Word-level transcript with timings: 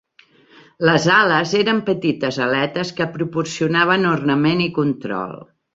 Les 0.89 1.05
"ales" 1.17 1.53
eren 1.61 1.83
petites 1.91 2.41
aletes 2.49 2.95
que 3.01 3.11
proporcionaven 3.19 4.13
ornament 4.17 4.69
i 4.71 4.73
control. 4.81 5.43